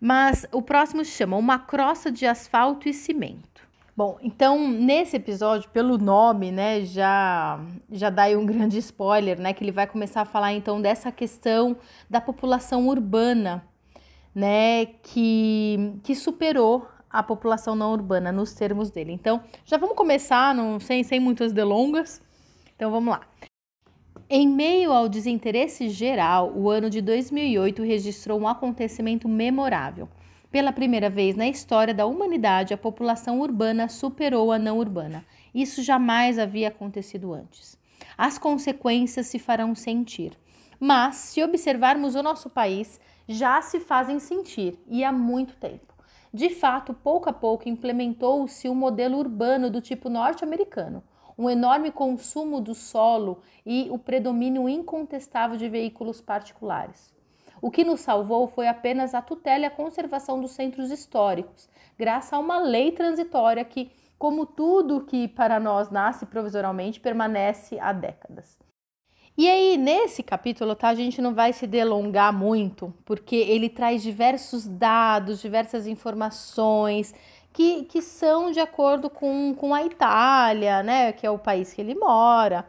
Mas 0.00 0.46
o 0.52 0.60
próximo 0.60 1.04
se 1.04 1.12
chama 1.12 1.36
Uma 1.36 1.58
Crosta 1.58 2.10
de 2.10 2.26
Asfalto 2.26 2.88
e 2.88 2.92
Cimento. 2.92 3.66
Bom, 3.96 4.18
então 4.20 4.68
nesse 4.68 5.16
episódio, 5.16 5.70
pelo 5.70 5.96
nome, 5.96 6.52
né, 6.52 6.84
já 6.84 7.58
já 7.90 8.10
dá 8.10 8.24
aí 8.24 8.36
um 8.36 8.44
grande 8.44 8.76
spoiler, 8.78 9.40
né, 9.40 9.54
que 9.54 9.64
ele 9.64 9.72
vai 9.72 9.86
começar 9.86 10.20
a 10.20 10.26
falar 10.26 10.52
então 10.52 10.82
dessa 10.82 11.10
questão 11.10 11.78
da 12.08 12.20
população 12.20 12.88
urbana, 12.88 13.66
né, 14.34 14.84
que 15.02 15.98
que 16.02 16.14
superou 16.14 16.86
a 17.16 17.22
população 17.22 17.74
não 17.74 17.92
urbana 17.92 18.30
nos 18.30 18.52
termos 18.52 18.90
dele. 18.90 19.12
Então, 19.12 19.40
já 19.64 19.78
vamos 19.78 19.96
começar, 19.96 20.54
não, 20.54 20.78
sem, 20.78 21.02
sem 21.02 21.18
muitas 21.18 21.50
delongas. 21.50 22.20
Então, 22.74 22.90
vamos 22.90 23.10
lá. 23.10 23.22
Em 24.28 24.46
meio 24.46 24.92
ao 24.92 25.08
desinteresse 25.08 25.88
geral, 25.88 26.52
o 26.54 26.68
ano 26.68 26.90
de 26.90 27.00
2008 27.00 27.82
registrou 27.82 28.38
um 28.38 28.46
acontecimento 28.46 29.26
memorável. 29.28 30.08
Pela 30.50 30.72
primeira 30.72 31.08
vez 31.08 31.36
na 31.36 31.48
história 31.48 31.94
da 31.94 32.04
humanidade, 32.04 32.74
a 32.74 32.78
população 32.78 33.40
urbana 33.40 33.88
superou 33.88 34.52
a 34.52 34.58
não 34.58 34.78
urbana. 34.78 35.24
Isso 35.54 35.82
jamais 35.82 36.38
havia 36.38 36.68
acontecido 36.68 37.32
antes. 37.32 37.78
As 38.18 38.36
consequências 38.36 39.26
se 39.26 39.38
farão 39.38 39.74
sentir. 39.74 40.32
Mas, 40.78 41.16
se 41.16 41.42
observarmos 41.42 42.14
o 42.14 42.22
nosso 42.22 42.50
país, 42.50 43.00
já 43.26 43.62
se 43.62 43.80
fazem 43.80 44.18
sentir 44.18 44.78
e 44.86 45.02
há 45.02 45.10
muito 45.10 45.56
tempo. 45.56 45.95
De 46.36 46.50
fato, 46.50 46.92
pouco 46.92 47.30
a 47.30 47.32
pouco 47.32 47.66
implementou-se 47.66 48.68
um 48.68 48.74
modelo 48.74 49.16
urbano 49.16 49.70
do 49.70 49.80
tipo 49.80 50.10
norte-americano, 50.10 51.02
um 51.38 51.48
enorme 51.48 51.90
consumo 51.90 52.60
do 52.60 52.74
solo 52.74 53.40
e 53.64 53.88
o 53.90 53.98
predomínio 53.98 54.68
incontestável 54.68 55.56
de 55.56 55.66
veículos 55.66 56.20
particulares. 56.20 57.10
O 57.62 57.70
que 57.70 57.84
nos 57.84 58.00
salvou 58.00 58.48
foi 58.48 58.68
apenas 58.68 59.14
a 59.14 59.22
tutela 59.22 59.62
e 59.62 59.64
a 59.64 59.70
conservação 59.70 60.38
dos 60.38 60.50
centros 60.50 60.90
históricos, 60.90 61.70
graças 61.98 62.34
a 62.34 62.38
uma 62.38 62.58
lei 62.58 62.92
transitória 62.92 63.64
que, 63.64 63.90
como 64.18 64.44
tudo 64.44 65.06
que 65.06 65.28
para 65.28 65.58
nós 65.58 65.88
nasce 65.88 66.26
provisoriamente, 66.26 67.00
permanece 67.00 67.80
há 67.80 67.94
décadas. 67.94 68.65
E 69.38 69.50
aí, 69.50 69.76
nesse 69.76 70.22
capítulo, 70.22 70.74
tá, 70.74 70.88
a 70.88 70.94
gente 70.94 71.20
não 71.20 71.34
vai 71.34 71.52
se 71.52 71.66
delongar 71.66 72.32
muito, 72.32 72.94
porque 73.04 73.36
ele 73.36 73.68
traz 73.68 74.02
diversos 74.02 74.66
dados, 74.66 75.42
diversas 75.42 75.86
informações 75.86 77.14
que, 77.52 77.84
que 77.84 78.00
são 78.00 78.50
de 78.50 78.60
acordo 78.60 79.10
com, 79.10 79.54
com 79.54 79.74
a 79.74 79.84
Itália, 79.84 80.82
né, 80.82 81.12
que 81.12 81.26
é 81.26 81.30
o 81.30 81.38
país 81.38 81.74
que 81.74 81.82
ele 81.82 81.94
mora. 81.94 82.66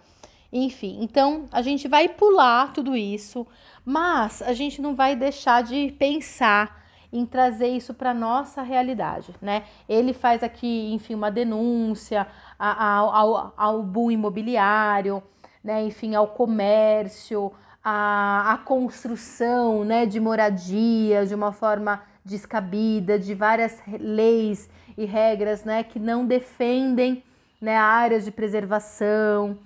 Enfim, 0.51 0.99
então 1.01 1.45
a 1.53 1.61
gente 1.61 1.87
vai 1.87 2.09
pular 2.09 2.73
tudo 2.73 2.97
isso, 2.97 3.47
mas 3.85 4.41
a 4.41 4.51
gente 4.51 4.81
não 4.81 4.93
vai 4.93 5.15
deixar 5.15 5.63
de 5.63 5.95
pensar 5.97 6.85
em 7.13 7.25
trazer 7.25 7.69
isso 7.69 7.93
para 7.93 8.13
nossa 8.13 8.61
realidade, 8.61 9.33
né? 9.41 9.63
Ele 9.87 10.13
faz 10.13 10.43
aqui, 10.43 10.93
enfim, 10.93 11.15
uma 11.15 11.31
denúncia 11.31 12.27
ao, 12.59 13.09
ao, 13.09 13.53
ao 13.55 13.83
boom 13.83 14.11
imobiliário, 14.11 15.23
né? 15.67 15.83
Enfim, 15.83 16.15
ao 16.15 16.29
comércio, 16.29 17.51
à, 17.83 18.53
à 18.53 18.57
construção, 18.57 19.83
né? 19.83 20.05
De 20.05 20.17
moradia 20.17 21.25
de 21.25 21.35
uma 21.35 21.51
forma 21.51 22.01
descabida, 22.23 23.19
de 23.19 23.33
várias 23.35 23.77
leis 23.99 24.69
e 24.97 25.03
regras, 25.03 25.65
né? 25.65 25.83
Que 25.83 25.99
não 25.99 26.25
defendem, 26.25 27.21
né? 27.59 27.75
Áreas 27.75 28.23
de 28.23 28.31
preservação, 28.31 29.57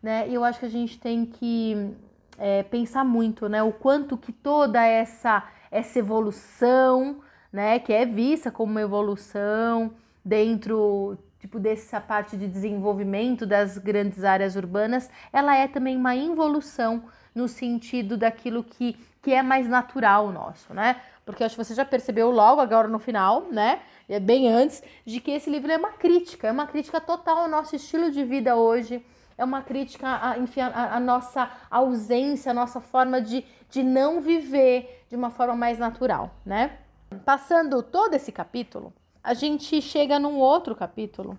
né? 0.00 0.28
E 0.28 0.34
eu 0.34 0.44
acho 0.44 0.60
que 0.60 0.66
a 0.66 0.70
gente 0.70 1.00
tem 1.00 1.26
que 1.26 1.96
é, 2.38 2.62
pensar 2.62 3.04
muito, 3.04 3.48
né? 3.48 3.60
O 3.60 3.72
quanto 3.72 4.16
que 4.16 4.30
toda 4.32 4.80
essa 4.86 5.42
essa 5.68 5.98
evolução, 5.98 7.22
né? 7.52 7.80
Que 7.80 7.92
é 7.92 8.06
vista 8.06 8.52
como 8.52 8.70
uma 8.70 8.82
evolução 8.82 9.90
dentro 10.24 11.18
tipo 11.40 11.58
dessa 11.58 12.00
parte 12.00 12.36
de 12.36 12.46
desenvolvimento 12.46 13.46
das 13.46 13.78
grandes 13.78 14.22
áreas 14.22 14.56
urbanas, 14.56 15.10
ela 15.32 15.56
é 15.56 15.66
também 15.66 15.96
uma 15.96 16.14
involução 16.14 17.02
no 17.34 17.48
sentido 17.48 18.16
daquilo 18.16 18.62
que, 18.62 18.94
que 19.22 19.32
é 19.32 19.42
mais 19.42 19.66
natural 19.66 20.30
nosso, 20.30 20.74
né? 20.74 21.00
Porque 21.24 21.42
acho 21.42 21.56
que 21.56 21.64
você 21.64 21.74
já 21.74 21.84
percebeu 21.84 22.30
logo 22.30 22.60
agora 22.60 22.88
no 22.88 22.98
final, 22.98 23.46
né? 23.50 23.80
É 24.08 24.20
bem 24.20 24.48
antes 24.48 24.82
de 25.06 25.20
que 25.20 25.30
esse 25.30 25.48
livro 25.48 25.70
é 25.72 25.76
uma 25.76 25.92
crítica, 25.92 26.48
é 26.48 26.52
uma 26.52 26.66
crítica 26.66 27.00
total 27.00 27.38
ao 27.38 27.48
nosso 27.48 27.74
estilo 27.74 28.10
de 28.10 28.24
vida 28.24 28.56
hoje, 28.56 29.04
é 29.38 29.44
uma 29.44 29.62
crítica 29.62 30.06
à, 30.20 30.38
enfim, 30.38 30.60
a, 30.60 30.96
a 30.96 31.00
nossa 31.00 31.50
ausência, 31.70 32.50
a 32.50 32.54
nossa 32.54 32.80
forma 32.80 33.20
de, 33.20 33.44
de 33.70 33.82
não 33.82 34.20
viver 34.20 35.04
de 35.08 35.16
uma 35.16 35.30
forma 35.30 35.54
mais 35.54 35.78
natural, 35.78 36.34
né? 36.44 36.78
Passando 37.24 37.82
todo 37.82 38.14
esse 38.14 38.30
capítulo, 38.30 38.92
a 39.22 39.34
gente 39.34 39.80
chega 39.82 40.18
num 40.18 40.38
outro 40.38 40.74
capítulo 40.74 41.38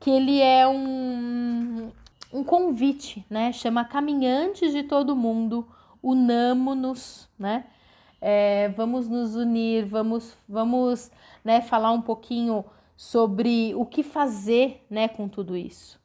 que 0.00 0.10
ele 0.10 0.40
é 0.40 0.66
um, 0.66 1.90
um 2.32 2.42
convite, 2.42 3.24
né? 3.30 3.52
Chama 3.52 3.84
Caminhantes 3.84 4.72
de 4.72 4.82
Todo 4.82 5.14
Mundo, 5.14 5.66
unamo-nos, 6.02 7.28
né? 7.38 7.66
É, 8.20 8.68
vamos 8.70 9.08
nos 9.08 9.36
unir, 9.36 9.84
vamos, 9.84 10.36
vamos 10.48 11.10
né, 11.44 11.60
falar 11.60 11.90
um 11.90 12.00
pouquinho 12.00 12.64
sobre 12.96 13.74
o 13.74 13.84
que 13.84 14.02
fazer 14.02 14.84
né, 14.88 15.08
com 15.08 15.28
tudo 15.28 15.56
isso. 15.56 16.00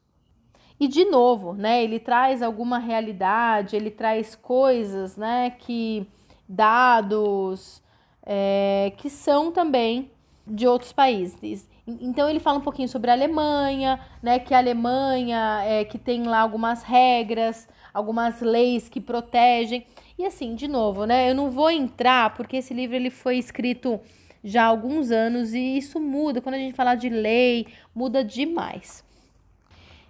E 0.80 0.88
de 0.88 1.06
novo, 1.06 1.54
né, 1.54 1.84
ele 1.84 2.00
traz 2.00 2.42
alguma 2.42 2.80
realidade, 2.80 3.76
ele 3.76 3.92
traz 3.92 4.36
coisas, 4.36 5.16
né, 5.16 5.52
que 5.52 6.08
dados 6.50 7.84
é, 8.26 8.94
que 8.98 9.12
são 9.12 9.52
também 9.52 10.12
de 10.48 10.68
outros 10.68 10.94
países. 10.94 11.68
Então 11.86 12.30
ele 12.30 12.40
fala 12.40 12.58
um 12.58 12.62
pouquinho 12.62 12.88
sobre 12.88 13.10
a 13.10 13.14
Alemanha, 13.14 14.00
né, 14.22 14.40
que 14.40 14.54
a 14.54 14.58
Alemanha 14.58 15.62
é, 15.64 15.86
que 15.86 15.98
tem 15.98 16.24
lá 16.24 16.40
algumas 16.40 16.84
regras, 16.84 17.68
algumas 17.94 18.42
leis 18.42 18.90
que 18.90 19.00
protegem. 19.00 19.86
E 20.18 20.26
assim, 20.26 20.56
de 20.56 20.68
novo, 20.68 21.06
né, 21.06 21.30
eu 21.30 21.36
não 21.36 21.50
vou 21.50 21.70
entrar 21.70 22.34
porque 22.34 22.58
esse 22.58 22.74
livro 22.74 22.96
ele 22.96 23.10
foi 23.10 23.38
escrito 23.38 24.00
já 24.44 24.64
há 24.64 24.68
alguns 24.68 25.12
anos 25.12 25.54
e 25.54 25.78
isso 25.78 26.00
muda 26.00 26.42
quando 26.42 26.56
a 26.56 26.60
gente 26.60 26.76
fala 26.76 26.96
de 26.96 27.10
lei, 27.10 27.68
muda 27.94 28.24
demais. 28.24 29.06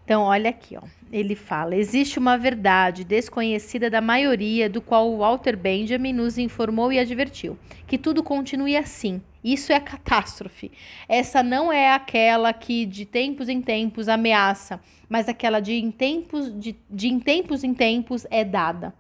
Então, 0.08 0.24
olha 0.24 0.50
aqui, 0.50 0.78
ó. 0.78 0.84
Ele 1.12 1.36
fala: 1.36 1.76
existe 1.76 2.18
uma 2.18 2.38
verdade 2.38 3.04
desconhecida 3.04 3.90
da 3.90 4.00
maioria, 4.00 4.70
do 4.70 4.82
qual 4.82 5.18
Walter 5.18 5.58
Benjamin 5.58 6.14
nos 6.14 6.38
informou 6.38 6.94
e 6.94 7.00
advertiu: 7.00 7.58
que 7.86 7.98
tudo 7.98 8.24
continue 8.24 8.78
assim. 8.78 9.22
Isso 9.48 9.72
é 9.72 9.80
catástrofe. 9.80 10.74
Essa 11.08 11.42
não 11.42 11.72
é 11.72 11.94
aquela 11.94 12.52
que 12.52 12.86
de 12.86 13.06
tempos 13.06 13.48
em 13.48 13.62
tempos 13.62 14.10
ameaça, 14.10 14.78
mas 15.08 15.30
aquela 15.30 15.62
de 15.62 15.72
em 15.72 15.90
tempos, 15.90 16.52
de, 16.60 16.76
de 16.90 17.08
em 17.08 17.18
tempos 17.18 17.64
em 17.64 17.74
tempos 17.74 18.28
é 18.30 18.44
dada. 18.44 18.94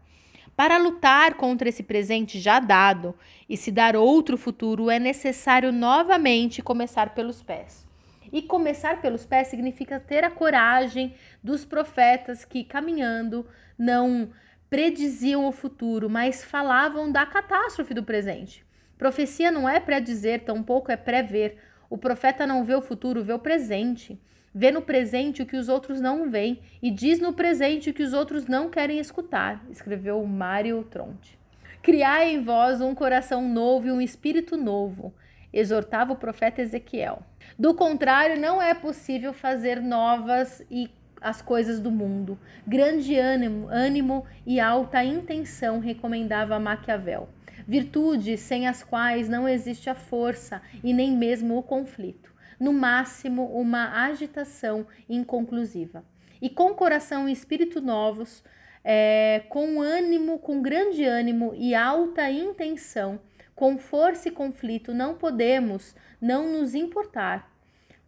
Para 0.55 0.77
lutar 0.77 1.33
contra 1.33 1.67
esse 1.67 1.83
presente 1.83 2.39
já 2.39 2.61
dado 2.61 3.13
e 3.49 3.57
se 3.57 3.73
dar 3.73 3.97
outro 3.97 4.37
futuro, 4.37 4.89
é 4.89 4.97
necessário 4.99 5.73
novamente 5.73 6.61
começar 6.61 7.13
pelos 7.13 7.43
pés. 7.43 7.85
E 8.31 8.41
começar 8.41 9.01
pelos 9.01 9.25
pés 9.25 9.49
significa 9.49 9.99
ter 9.99 10.23
a 10.23 10.31
coragem 10.31 11.13
dos 11.43 11.65
profetas 11.65 12.45
que, 12.45 12.63
caminhando, 12.63 13.45
não 13.77 14.29
prediziam 14.69 15.45
o 15.45 15.51
futuro, 15.51 16.09
mas 16.09 16.41
falavam 16.41 17.11
da 17.11 17.25
catástrofe 17.25 17.93
do 17.93 18.01
presente. 18.01 18.65
Profecia 18.97 19.51
não 19.51 19.67
é 19.67 19.79
predizer, 19.79 20.43
tampouco 20.43 20.91
é 20.91 20.97
prever. 20.97 21.57
O 21.89 21.97
profeta 21.97 22.47
não 22.47 22.63
vê 22.63 22.75
o 22.75 22.81
futuro, 22.81 23.23
vê 23.23 23.33
o 23.33 23.39
presente. 23.39 24.19
Vê 24.53 24.71
no 24.71 24.81
presente 24.81 25.41
o 25.41 25.45
que 25.45 25.55
os 25.55 25.69
outros 25.69 26.01
não 26.01 26.29
veem 26.29 26.59
e 26.81 26.89
diz 26.89 27.19
no 27.19 27.33
presente 27.33 27.89
o 27.89 27.93
que 27.93 28.01
os 28.01 28.13
outros 28.13 28.47
não 28.47 28.69
querem 28.69 28.97
escutar, 28.97 29.63
escreveu 29.69 30.25
Mário 30.25 30.83
Tronte. 30.83 31.37
Criai 31.83 32.33
em 32.33 32.43
vós 32.43 32.81
um 32.81 32.95
coração 32.95 33.47
novo 33.47 33.87
e 33.87 33.91
um 33.91 34.01
espírito 34.01 34.57
novo 34.57 35.13
exortava 35.53 36.13
o 36.13 36.17
profeta 36.17 36.61
Ezequiel. 36.61 37.21
Do 37.57 37.73
contrário, 37.73 38.39
não 38.39 38.61
é 38.61 38.73
possível 38.73 39.31
fazer 39.31 39.81
novas 39.81 40.63
e 40.69 40.89
as 41.21 41.41
coisas 41.41 41.79
do 41.79 41.91
mundo. 41.91 42.37
Grande 42.65 43.17
ânimo, 43.17 43.67
ânimo 43.69 44.25
e 44.45 44.59
alta 44.59 45.03
intenção 45.03 45.79
recomendava 45.79 46.59
Maquiavel. 46.59 47.29
Virtudes 47.67 48.39
sem 48.39 48.65
as 48.65 48.81
quais 48.81 49.27
não 49.27 49.47
existe 49.47 49.89
a 49.89 49.95
força 49.95 50.61
e 50.81 50.93
nem 50.93 51.11
mesmo 51.11 51.57
o 51.57 51.63
conflito. 51.63 52.33
No 52.57 52.71
máximo, 52.71 53.45
uma 53.47 54.05
agitação 54.05 54.87
inconclusiva. 55.09 56.05
E 56.41 56.49
com 56.49 56.73
coração 56.73 57.27
e 57.27 57.33
espírito 57.33 57.81
novos, 57.81 58.41
é, 58.83 59.43
com 59.49 59.81
ânimo, 59.81 60.39
com 60.39 60.61
grande 60.61 61.03
ânimo 61.03 61.53
e 61.55 61.75
alta 61.75 62.31
intenção, 62.31 63.19
com 63.53 63.77
força 63.77 64.29
e 64.29 64.31
conflito 64.31 64.93
não 64.93 65.15
podemos 65.15 65.93
não 66.21 66.49
nos 66.49 66.73
importar, 66.73 67.51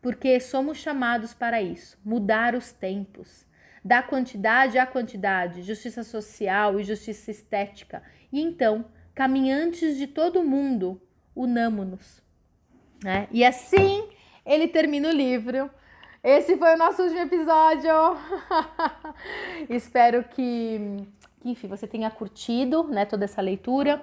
porque 0.01 0.39
somos 0.39 0.77
chamados 0.77 1.33
para 1.33 1.61
isso 1.61 1.97
mudar 2.05 2.55
os 2.55 2.71
tempos. 2.71 3.45
Da 3.83 4.01
quantidade 4.01 4.77
à 4.77 4.85
quantidade, 4.85 5.63
justiça 5.63 6.03
social 6.03 6.79
e 6.79 6.83
justiça 6.83 7.31
estética. 7.31 8.03
E 8.31 8.41
então, 8.41 8.85
caminhantes 9.19 9.97
de 9.97 10.07
todo 10.07 10.41
mundo, 10.41 10.97
unamo-nos. 11.35 12.23
Né? 13.03 13.27
E 13.29 13.43
assim 13.43 14.07
ele 14.45 14.65
termina 14.65 15.09
o 15.09 15.11
livro. 15.11 15.69
Esse 16.23 16.55
foi 16.55 16.73
o 16.73 16.77
nosso 16.77 17.03
último 17.03 17.19
episódio. 17.19 17.91
Espero 19.69 20.23
que, 20.23 21.05
que, 21.41 21.49
enfim, 21.49 21.67
você 21.67 21.85
tenha 21.85 22.09
curtido 22.09 22.85
né, 22.85 23.03
toda 23.03 23.25
essa 23.25 23.41
leitura. 23.41 24.01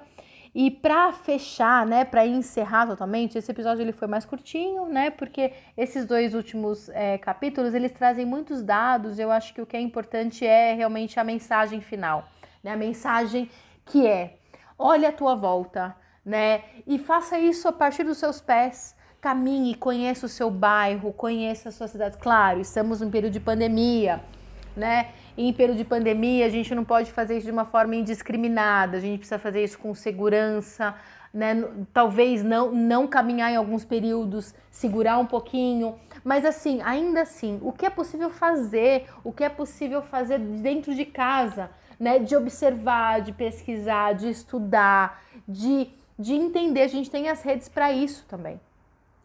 E 0.53 0.69
para 0.69 1.11
fechar, 1.11 1.83
né, 1.83 2.05
para 2.05 2.23
encerrar 2.27 2.85
totalmente, 2.85 3.39
esse 3.39 3.49
episódio 3.49 3.81
ele 3.81 3.93
foi 3.93 4.07
mais 4.07 4.23
curtinho, 4.23 4.85
né, 4.85 5.09
porque 5.09 5.51
esses 5.75 6.05
dois 6.05 6.35
últimos 6.35 6.89
é, 6.89 7.17
capítulos 7.17 7.73
eles 7.73 7.91
trazem 7.91 8.23
muitos 8.23 8.61
dados. 8.61 9.17
Eu 9.17 9.31
acho 9.31 9.51
que 9.51 9.61
o 9.63 9.65
que 9.65 9.75
é 9.75 9.81
importante 9.81 10.45
é 10.45 10.75
realmente 10.75 11.19
a 11.19 11.23
mensagem 11.23 11.81
final, 11.81 12.29
né, 12.63 12.71
a 12.71 12.77
mensagem 12.77 13.49
que 13.83 14.05
é: 14.05 14.37
olha 14.77 15.09
a 15.09 15.11
tua 15.11 15.35
volta, 15.35 15.95
né, 16.25 16.63
e 16.85 16.99
faça 16.99 17.39
isso 17.39 17.67
a 17.67 17.71
partir 17.71 18.03
dos 18.03 18.17
seus 18.17 18.41
pés. 18.41 18.95
Caminhe, 19.19 19.73
conheça 19.73 20.25
o 20.25 20.29
seu 20.29 20.51
bairro, 20.51 21.11
conheça 21.11 21.69
a 21.69 21.71
sua 21.71 21.87
cidade. 21.87 22.17
Claro, 22.17 22.59
estamos 22.59 23.01
em 23.01 23.09
período 23.09 23.33
de 23.33 23.39
pandemia, 23.39 24.21
né? 24.75 25.09
em 25.37 25.53
período 25.53 25.77
de 25.77 25.85
pandemia, 25.85 26.45
a 26.45 26.49
gente 26.49 26.73
não 26.73 26.83
pode 26.83 27.11
fazer 27.11 27.37
isso 27.37 27.45
de 27.45 27.51
uma 27.51 27.65
forma 27.65 27.95
indiscriminada, 27.95 28.97
a 28.97 28.99
gente 28.99 29.19
precisa 29.19 29.37
fazer 29.37 29.63
isso 29.63 29.77
com 29.77 29.93
segurança, 29.93 30.95
né? 31.31 31.63
Talvez 31.93 32.43
não, 32.43 32.71
não 32.71 33.05
caminhar 33.05 33.51
em 33.51 33.55
alguns 33.55 33.85
períodos, 33.85 34.55
segurar 34.71 35.19
um 35.19 35.27
pouquinho, 35.27 35.95
mas 36.23 36.43
assim, 36.43 36.81
ainda 36.81 37.21
assim, 37.21 37.59
o 37.61 37.71
que 37.71 37.85
é 37.85 37.89
possível 37.89 38.31
fazer, 38.31 39.07
o 39.23 39.31
que 39.31 39.43
é 39.43 39.49
possível 39.49 40.01
fazer 40.01 40.39
dentro 40.39 40.95
de 40.95 41.05
casa, 41.05 41.69
né? 41.99 42.19
De 42.19 42.35
observar, 42.35 43.21
de 43.21 43.31
pesquisar, 43.31 44.13
de 44.13 44.29
estudar, 44.29 45.23
de, 45.47 45.89
de 46.17 46.33
entender. 46.33 46.81
A 46.81 46.87
gente 46.87 47.09
tem 47.09 47.29
as 47.29 47.41
redes 47.41 47.67
para 47.69 47.91
isso 47.91 48.25
também, 48.27 48.59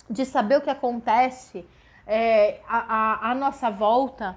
de 0.08 0.24
saber 0.24 0.58
o 0.58 0.61
que 0.61 0.70
acontece 0.70 1.64
é, 2.06 2.61
a, 2.66 3.30
a 3.30 3.35
nossa 3.35 3.70
volta 3.70 4.37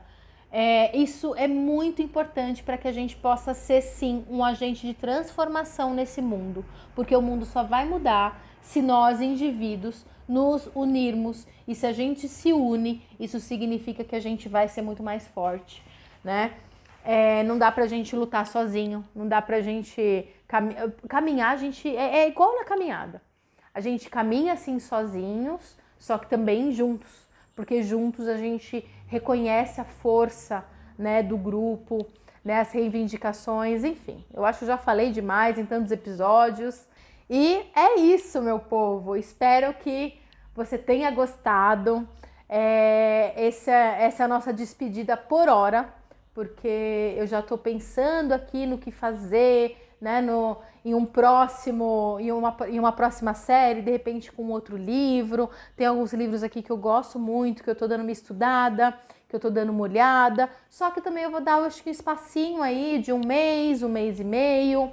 é, 0.57 0.95
isso 0.95 1.35
é 1.35 1.49
muito 1.49 2.01
importante 2.01 2.63
para 2.63 2.77
que 2.77 2.87
a 2.87 2.91
gente 2.91 3.15
possa 3.17 3.53
ser 3.53 3.81
sim 3.81 4.23
um 4.29 4.41
agente 4.41 4.87
de 4.87 4.93
transformação 4.93 5.93
nesse 5.93 6.21
mundo, 6.21 6.63
porque 6.95 7.13
o 7.13 7.21
mundo 7.21 7.43
só 7.45 7.61
vai 7.61 7.85
mudar 7.85 8.41
se 8.61 8.81
nós, 8.81 9.19
indivíduos, 9.19 10.05
nos 10.25 10.69
unirmos 10.73 11.45
e 11.67 11.75
se 11.75 11.85
a 11.85 11.91
gente 11.91 12.29
se 12.29 12.53
une, 12.53 13.01
isso 13.19 13.37
significa 13.39 14.03
que 14.05 14.15
a 14.15 14.19
gente 14.19 14.47
vai 14.47 14.69
ser 14.69 14.81
muito 14.81 15.03
mais 15.03 15.27
forte, 15.27 15.83
né? 16.23 16.53
É, 17.07 17.43
não 17.43 17.57
dá 17.57 17.71
pra 17.71 17.85
gente 17.85 18.15
lutar 18.15 18.47
sozinho, 18.47 19.05
não 19.15 19.27
dá 19.27 19.39
pra 19.39 19.61
gente 19.61 20.27
cam... 20.47 20.69
caminhar, 21.07 21.53
a 21.53 21.57
gente 21.57 21.87
é, 21.95 22.23
é 22.23 22.27
igual 22.27 22.55
na 22.55 22.65
caminhada. 22.65 23.21
A 23.73 23.79
gente 23.79 24.09
caminha 24.09 24.53
assim 24.53 24.79
sozinhos, 24.79 25.77
só 25.99 26.17
que 26.17 26.27
também 26.27 26.71
juntos, 26.71 27.27
porque 27.55 27.83
juntos 27.83 28.27
a 28.27 28.37
gente 28.37 28.83
reconhece 29.07 29.79
a 29.79 29.85
força 29.85 30.65
né, 30.97 31.21
do 31.21 31.37
grupo, 31.37 32.07
né, 32.43 32.59
as 32.59 32.71
reivindicações, 32.71 33.83
enfim. 33.83 34.23
Eu 34.33 34.43
acho 34.43 34.59
que 34.59 34.65
já 34.65 34.77
falei 34.77 35.11
demais 35.11 35.59
em 35.59 35.65
tantos 35.65 35.91
episódios. 35.91 36.87
E 37.29 37.65
é 37.75 37.99
isso, 37.99 38.41
meu 38.41 38.59
povo. 38.59 39.15
Espero 39.15 39.73
que 39.73 40.19
você 40.55 40.77
tenha 40.77 41.09
gostado. 41.11 42.07
É, 42.47 43.33
essa, 43.35 43.71
essa 43.71 44.23
é 44.23 44.25
a 44.25 44.29
nossa 44.29 44.53
despedida 44.53 45.17
por 45.17 45.49
hora, 45.49 45.91
porque 46.35 47.15
eu 47.17 47.25
já 47.25 47.39
estou 47.39 47.57
pensando 47.57 48.33
aqui 48.33 48.65
no 48.65 48.77
que 48.77 48.91
fazer, 48.91 49.77
né, 50.01 50.19
no, 50.19 50.57
em 50.83 50.93
um 50.93 51.05
próximo, 51.05 52.17
em 52.19 52.29
uma, 52.29 52.55
em 52.67 52.77
uma 52.77 52.91
próxima 52.91 53.33
série, 53.33 53.81
de 53.81 53.89
repente 53.89 54.29
com 54.33 54.49
outro 54.49 54.75
livro. 54.75 55.49
Tem 55.77 55.87
alguns 55.87 56.11
livros 56.11 56.43
aqui 56.43 56.61
que 56.61 56.69
eu 56.69 56.75
gosto 56.75 57.17
muito, 57.17 57.63
que 57.63 57.69
eu 57.69 57.73
estou 57.73 57.87
dando 57.87 58.01
uma 58.01 58.11
estudada, 58.11 58.91
que 59.29 59.35
eu 59.35 59.37
estou 59.37 59.49
dando 59.49 59.69
uma 59.69 59.83
olhada. 59.83 60.49
Só 60.69 60.91
que 60.91 60.99
também 60.99 61.23
eu 61.23 61.31
vou 61.31 61.39
dar, 61.39 61.63
acho 61.63 61.81
que 61.81 61.89
um 61.89 61.93
espacinho 61.93 62.61
aí 62.61 62.99
de 62.99 63.13
um 63.13 63.21
mês, 63.25 63.81
um 63.81 63.89
mês 63.89 64.19
e 64.19 64.25
meio, 64.25 64.91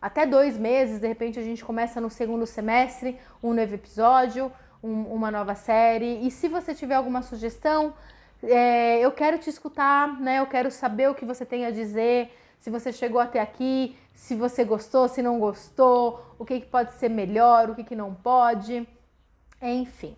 até 0.00 0.24
dois 0.24 0.56
meses. 0.56 1.00
De 1.00 1.08
repente 1.08 1.40
a 1.40 1.42
gente 1.42 1.64
começa 1.64 2.00
no 2.00 2.08
segundo 2.08 2.46
semestre 2.46 3.18
um 3.42 3.52
novo 3.52 3.74
episódio, 3.74 4.50
um, 4.80 5.02
uma 5.12 5.28
nova 5.28 5.56
série. 5.56 6.24
E 6.24 6.30
se 6.30 6.46
você 6.46 6.72
tiver 6.72 6.94
alguma 6.94 7.20
sugestão, 7.20 7.92
É, 8.42 9.00
eu 9.00 9.12
quero 9.12 9.38
te 9.38 9.48
escutar, 9.48 10.20
né? 10.20 10.40
Eu 10.40 10.46
quero 10.46 10.70
saber 10.70 11.08
o 11.10 11.14
que 11.14 11.24
você 11.24 11.46
tem 11.46 11.64
a 11.64 11.70
dizer, 11.70 12.30
se 12.58 12.70
você 12.70 12.92
chegou 12.92 13.20
até 13.20 13.40
aqui, 13.40 13.96
se 14.14 14.34
você 14.34 14.64
gostou, 14.64 15.08
se 15.08 15.20
não 15.20 15.38
gostou, 15.38 16.34
o 16.38 16.44
que, 16.44 16.60
que 16.60 16.66
pode 16.66 16.92
ser 16.92 17.10
melhor, 17.10 17.70
o 17.70 17.74
que, 17.74 17.84
que 17.84 17.96
não 17.96 18.14
pode, 18.14 18.86
enfim. 19.60 20.16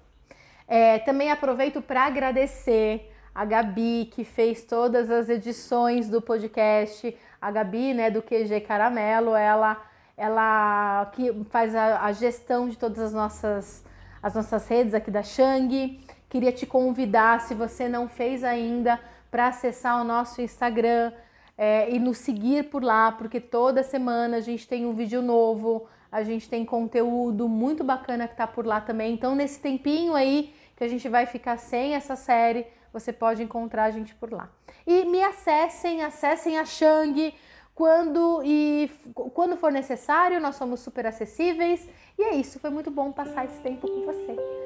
É, 0.69 0.99
também 1.01 1.31
aproveito 1.31 1.81
para 1.81 2.05
agradecer 2.05 3.13
a 3.35 3.45
Gabi, 3.45 4.09
que 4.13 4.25
fez 4.25 4.63
todas 4.63 5.11
as 5.11 5.29
edições 5.29 6.09
do 6.09 6.23
podcast, 6.23 7.17
a 7.41 7.51
Gabi, 7.51 7.95
né, 7.95 8.11
do 8.11 8.23
QG 8.23 8.61
Caramelo, 8.61 9.35
ela, 9.37 9.83
ela 10.17 11.11
que 11.15 11.45
faz 11.51 11.75
a, 11.75 12.03
a 12.03 12.13
gestão 12.13 12.69
de 12.69 12.79
todas 12.79 12.99
as 12.99 13.13
nossas, 13.13 13.85
as 14.23 14.35
nossas 14.35 14.67
redes 14.67 14.95
aqui 14.95 15.11
da 15.11 15.23
Shang. 15.23 16.01
Queria 16.29 16.53
te 16.53 16.67
convidar, 16.67 17.41
se 17.41 17.55
você 17.55 17.89
não 17.89 18.09
fez 18.09 18.43
ainda, 18.43 19.01
para 19.31 19.49
acessar 19.49 20.01
o 20.01 20.05
nosso 20.05 20.41
Instagram 20.43 21.13
é, 21.57 21.91
e 21.91 21.99
nos 21.99 22.19
seguir 22.19 22.71
por 22.71 22.83
lá, 22.83 23.13
porque 23.13 23.41
toda 23.41 23.83
semana 23.83 24.39
a 24.39 24.41
gente 24.41 24.67
tem 24.67 24.87
um 24.87 24.93
vídeo 24.93 25.23
novo, 25.23 25.89
a 26.11 26.23
gente 26.23 26.49
tem 26.49 26.65
conteúdo 26.65 27.49
muito 27.49 27.85
bacana 27.85 28.27
que 28.27 28.35
está 28.35 28.47
por 28.47 28.67
lá 28.67 28.81
também. 28.81 29.13
Então, 29.15 29.35
nesse 29.35 29.61
tempinho 29.61 30.15
aí 30.15 30.55
que 30.77 30.85
a 30.85 30.89
gente 30.89 31.09
vai 31.09 31.27
ficar 31.27 31.57
sem 31.57 31.95
essa 31.95 32.17
série, 32.17 32.67
você 32.93 33.13
pode 33.13 33.43
encontrar 33.43 33.85
a 33.85 33.91
gente 33.91 34.15
por 34.15 34.33
lá. 34.33 34.51
E 34.87 35.05
me 35.05 35.23
acessem, 35.23 36.03
acessem 36.03 36.59
a 36.59 36.65
Shang 36.65 37.35
quando 37.75 38.43
e 38.45 38.91
quando 39.35 39.57
for 39.57 39.71
necessário, 39.71 40.41
nós 40.41 40.57
somos 40.57 40.81
super 40.81 41.07
acessíveis. 41.07 41.87
E 42.19 42.23
é 42.23 42.35
isso, 42.35 42.59
foi 42.59 42.71
muito 42.71 42.91
bom 42.91 43.13
passar 43.13 43.45
esse 43.45 43.61
tempo 43.61 43.87
com 43.87 44.07
você. 44.07 44.66